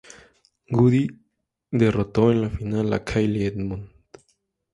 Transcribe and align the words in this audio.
Wu 0.71 0.87
Di 0.89 1.07
derrotó 1.71 2.31
en 2.31 2.41
la 2.41 2.49
final 2.49 2.91
a 2.91 3.05
Kyle 3.05 3.43
Edmund. 3.45 3.87